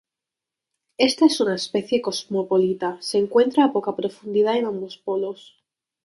[0.97, 5.61] Esta es una especie cosmopolita, se encuentra a poca profundidad en ambos polos.